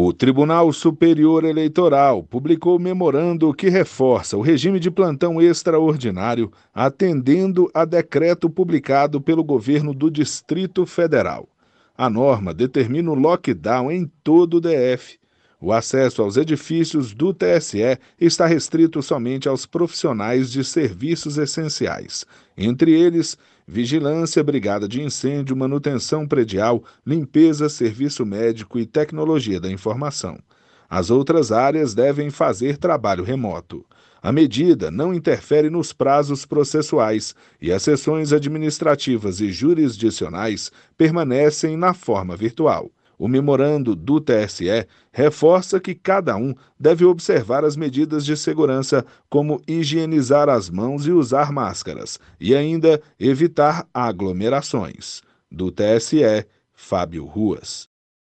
[0.00, 7.84] O Tribunal Superior Eleitoral publicou memorando que reforça o regime de plantão extraordinário, atendendo a
[7.84, 11.48] decreto publicado pelo governo do Distrito Federal.
[11.96, 15.18] A norma determina o lockdown em todo o DF.
[15.60, 22.24] O acesso aos edifícios do TSE está restrito somente aos profissionais de serviços essenciais,
[22.56, 23.36] entre eles
[23.66, 30.38] vigilância, brigada de incêndio, manutenção predial, limpeza, serviço médico e tecnologia da informação.
[30.88, 33.84] As outras áreas devem fazer trabalho remoto.
[34.22, 41.92] A medida não interfere nos prazos processuais e as sessões administrativas e jurisdicionais permanecem na
[41.92, 42.90] forma virtual.
[43.18, 49.60] O memorando do TSE reforça que cada um deve observar as medidas de segurança, como
[49.66, 55.20] higienizar as mãos e usar máscaras, e ainda evitar aglomerações.
[55.50, 57.88] Do TSE, Fábio Ruas.